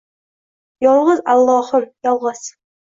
[0.87, 2.45] Yolgʻiz allohim, yolgʻiz.